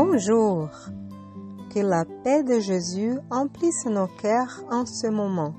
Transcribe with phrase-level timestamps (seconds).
[0.00, 0.68] Bonjour.
[1.74, 5.54] Que la paix de Jésus emplisse nos cœurs en ce moment.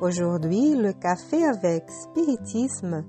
[0.00, 3.04] Aujourd'hui, le café avec spiritisme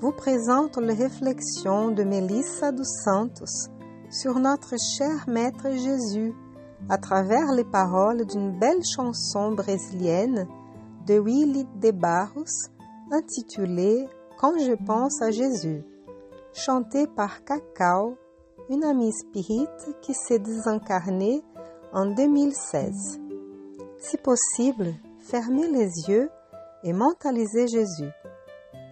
[0.00, 3.68] vous présente les réflexions de Melissa dos Santos
[4.08, 6.32] sur notre cher Maître Jésus
[6.88, 10.46] à travers les paroles d'une belle chanson brésilienne
[11.08, 12.70] de Willy de Barros
[13.10, 14.06] intitulée
[14.38, 15.82] Quand je pense à Jésus,
[16.52, 18.16] chantée par Cacao,
[18.68, 19.68] une amie spirit
[20.02, 21.42] qui s'est désincarnée
[21.92, 23.20] en 2016.
[23.98, 26.28] Si possible, fermez les yeux
[26.82, 28.10] et mentalisez Jésus.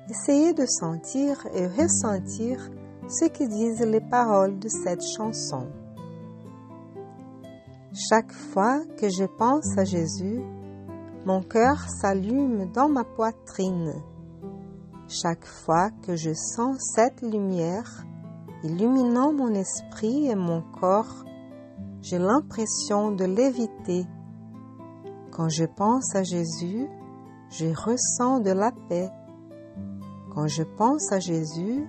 [0.08, 2.70] Essayez de sentir et ressentir
[3.08, 5.66] ce que disent les paroles de cette chanson.
[7.92, 10.40] Chaque fois que je pense à Jésus,
[11.26, 13.94] mon cœur s'allume dans ma poitrine.
[15.08, 18.04] Chaque fois que je sens cette lumière
[18.64, 21.24] illuminant mon esprit et mon corps,
[22.02, 24.06] j'ai l'impression de l'éviter.
[25.30, 26.88] Quand je pense à Jésus,
[27.50, 29.10] je ressens de la paix.
[30.34, 31.86] Quand je pense à Jésus,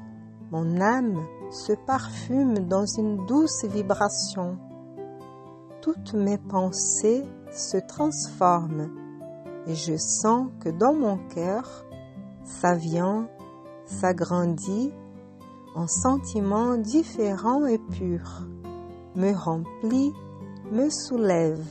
[0.51, 4.59] mon âme se parfume dans une douce vibration
[5.85, 8.89] toutes mes pensées se transforment
[9.67, 11.85] et je sens que dans mon cœur,
[12.43, 13.29] ça vient,
[13.85, 14.91] s'agrandit
[15.75, 18.47] en sentiments différents et purs,
[19.15, 20.13] me remplit,
[20.71, 21.63] me soulève,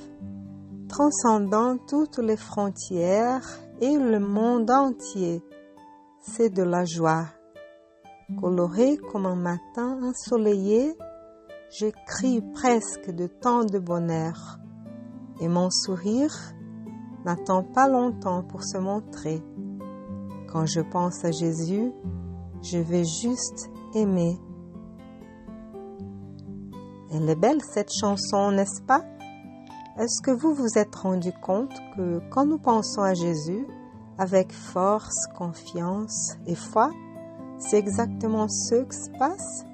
[0.88, 3.48] transcendant toutes les frontières
[3.80, 5.42] et le monde entier.
[6.20, 7.26] C'est de la joie.
[8.40, 10.96] Coloré comme un matin ensoleillé,
[11.70, 14.58] je crie presque de tant de bonheur,
[15.40, 16.34] et mon sourire
[17.24, 19.42] n'attend pas longtemps pour se montrer.
[20.52, 21.90] Quand je pense à Jésus,
[22.62, 24.38] je vais juste aimer.
[27.12, 29.04] Elle est belle cette chanson, n'est-ce pas?
[29.98, 33.66] Est-ce que vous vous êtes rendu compte que quand nous pensons à Jésus,
[34.18, 36.90] avec force, confiance et foi,
[37.58, 39.64] c'est exactement ce qui se passe?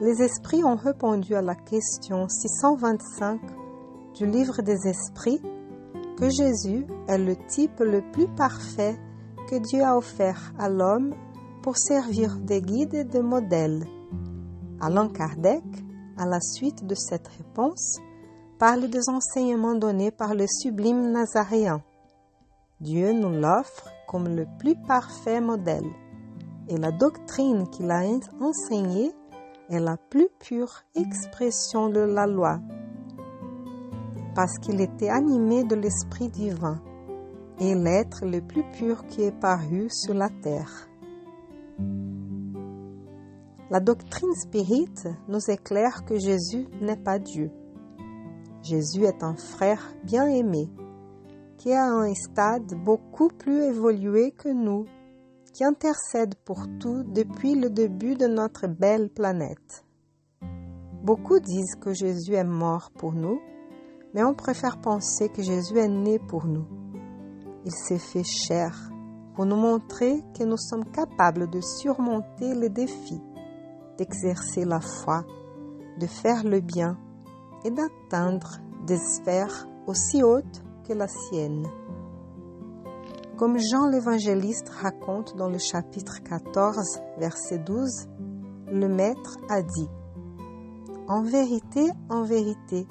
[0.00, 3.40] Les esprits ont répondu à la question 625
[4.14, 5.40] du livre des esprits
[6.18, 8.98] que Jésus est le type le plus parfait
[9.48, 11.14] que Dieu a offert à l'homme
[11.66, 13.84] pour servir de guide et de modèle.
[14.80, 15.64] Alain Kardec,
[16.16, 17.98] à la suite de cette réponse,
[18.60, 21.82] parle des enseignements donnés par le sublime Nazaréen.
[22.80, 25.90] Dieu nous l'offre comme le plus parfait modèle,
[26.68, 28.04] et la doctrine qu'il a
[28.40, 29.10] enseignée
[29.68, 32.60] est la plus pure expression de la loi,
[34.36, 36.80] parce qu'il était animé de l'Esprit divin
[37.58, 40.88] et l'être le plus pur qui est paru sur la terre.
[43.68, 47.50] La doctrine spirite nous éclaire que Jésus n'est pas Dieu.
[48.62, 50.70] Jésus est un frère bien aimé,
[51.56, 54.86] qui a un stade beaucoup plus évolué que nous
[55.52, 59.84] qui intercède pour tout depuis le début de notre belle planète.
[61.02, 63.40] Beaucoup disent que Jésus est mort pour nous,
[64.12, 66.66] mais on préfère penser que Jésus est né pour nous.
[67.64, 68.90] Il s'est fait chair
[69.34, 73.22] pour nous montrer que nous sommes capables de surmonter les défis,
[73.98, 75.24] d'exercer la foi,
[75.98, 76.98] de faire le bien
[77.64, 81.66] et d'atteindre des sphères aussi hautes que la sienne.
[83.36, 88.08] Comme Jean l'évangéliste raconte dans le chapitre 14, verset 12,
[88.72, 89.88] le Maître a dit,
[91.08, 92.86] En vérité, en vérité,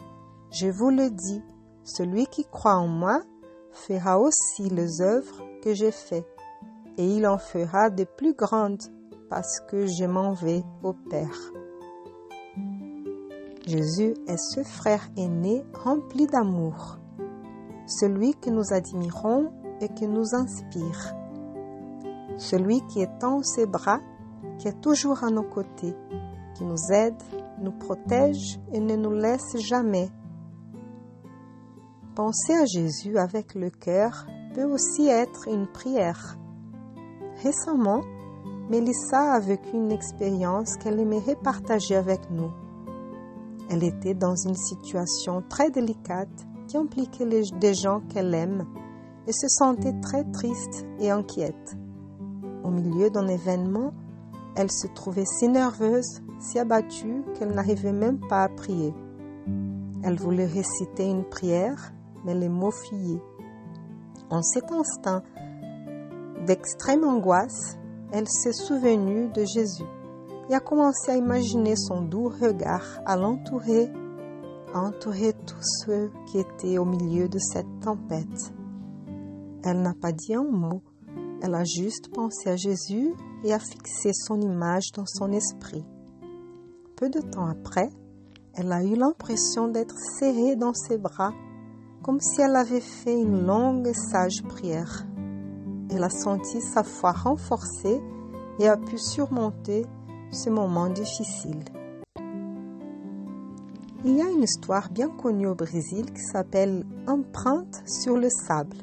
[0.51, 1.41] je vous le dis,
[1.83, 3.21] celui qui croit en moi
[3.71, 6.27] fera aussi les œuvres que j'ai faites,
[6.97, 8.83] et il en fera de plus grandes,
[9.29, 11.51] parce que je m'en vais au Père.
[13.67, 16.97] Jésus est ce frère aîné rempli d'amour,
[17.87, 19.51] celui que nous admirons
[19.81, 21.15] et qui nous inspire.
[22.37, 24.01] Celui qui étend ses bras,
[24.59, 25.95] qui est toujours à nos côtés,
[26.55, 27.21] qui nous aide,
[27.59, 30.09] nous protège et ne nous laisse jamais.
[32.15, 36.37] Penser à Jésus avec le cœur peut aussi être une prière.
[37.43, 38.01] Récemment,
[38.69, 42.51] Mélissa a vécu une expérience qu'elle aimerait partager avec nous.
[43.69, 47.25] Elle était dans une situation très délicate qui impliquait
[47.59, 48.65] des gens qu'elle aime
[49.27, 51.77] et se sentait très triste et inquiète.
[52.63, 53.93] Au milieu d'un événement,
[54.55, 58.95] elle se trouvait si nerveuse, si abattue qu'elle n'arrivait même pas à prier.
[60.03, 63.21] Elle voulait réciter une prière, mais les mots fuyaient.
[64.31, 65.21] En cet instant
[66.47, 67.77] d'extrême angoisse,
[68.17, 69.83] elle s'est souvenue de Jésus,
[70.49, 73.91] et a commencé à imaginer son doux regard à l'entourer,
[74.73, 78.53] à entourer tous ceux qui étaient au milieu de cette tempête.
[79.65, 80.81] Elle n'a pas dit un mot,
[81.41, 83.13] elle a juste pensé à Jésus
[83.43, 85.83] et a fixé son image dans son esprit.
[86.95, 87.89] Peu de temps après,
[88.53, 91.33] elle a eu l'impression d'être serrée dans ses bras,
[92.01, 95.05] comme si elle avait fait une longue et sage prière.
[95.91, 98.01] Elle a senti sa foi renforcée
[98.59, 99.85] et a pu surmonter
[100.31, 101.63] ce moment difficile.
[104.03, 108.77] Il y a une histoire bien connue au Brésil qui s'appelle Empreinte sur le sable.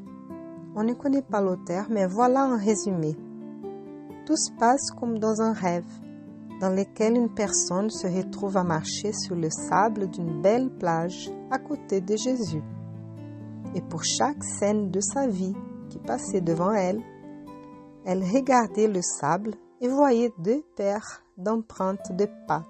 [0.75, 3.15] On ne connaît pas l'auteur, mais voilà un résumé.
[4.25, 5.85] Tout se passe comme dans un rêve,
[6.59, 11.59] dans lequel une personne se retrouve à marcher sur le sable d'une belle plage à
[11.59, 12.63] côté de Jésus.
[13.75, 15.55] Et pour chaque scène de sa vie
[15.99, 17.01] passait devant elle,
[18.05, 22.65] elle regardait le sable et voyait deux paires d'empreintes de pas,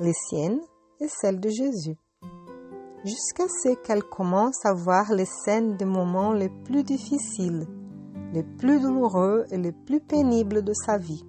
[0.00, 0.60] les siennes
[1.00, 1.96] et celles de Jésus
[3.04, 7.66] jusqu'à ce qu'elle commence à voir les scènes des moments les plus difficiles,
[8.32, 11.24] les plus douloureux et les plus pénibles de sa vie.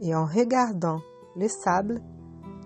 [0.00, 1.00] Et en regardant
[1.36, 2.02] le sable,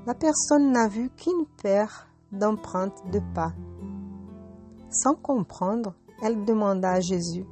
[0.06, 3.52] la personne n'a vu qu'une paire d'empreintes de pas.
[4.90, 7.46] Sans comprendre, elle demanda à Jésus,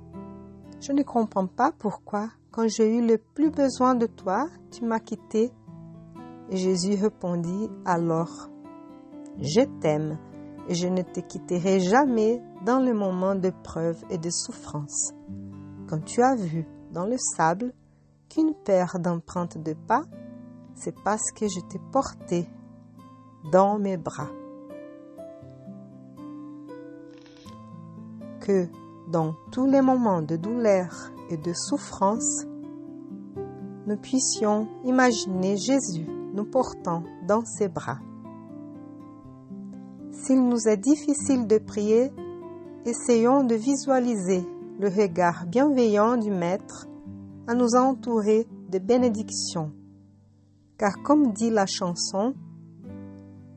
[0.81, 5.01] Je ne comprends pas pourquoi, quand j'ai eu le plus besoin de toi, tu m'as
[5.01, 5.51] quitté.
[6.51, 8.49] Et Jésus répondit alors,
[9.39, 10.19] Je t'aime
[10.69, 15.13] et je ne te quitterai jamais dans le moment de preuve et de souffrance.
[15.89, 17.73] Quand tu as vu dans le sable
[18.29, 20.03] qu'une paire d'empreintes de pas,
[20.75, 22.47] c'est parce que je t'ai porté
[23.51, 24.29] dans mes bras.
[28.49, 28.67] Que
[29.13, 32.47] dans tous les moments de douleur et de souffrance,
[33.87, 37.99] nous puissions imaginer Jésus nous portant dans ses bras.
[40.13, 42.11] S'il nous est difficile de prier,
[42.87, 44.43] essayons de visualiser
[44.81, 46.89] le regard bienveillant du Maître
[47.47, 49.73] à nous entourer de bénédictions.
[50.79, 52.33] Car comme dit la chanson,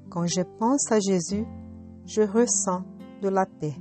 [0.09, 1.45] quand je pense à Jésus,
[2.05, 2.83] je ressens
[3.21, 3.75] de la paix.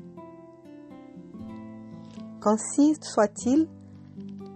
[2.42, 3.68] Qu'ainsi soit-il,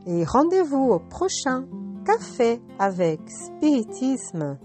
[0.06, 1.66] et rendez-vous au prochain
[2.04, 4.58] Café avec Spiritisme.